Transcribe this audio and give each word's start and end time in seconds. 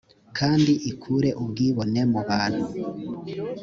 kandi 0.37 0.71
ikure 0.91 1.29
ubwibone 1.41 2.01
mubantu 2.11 2.63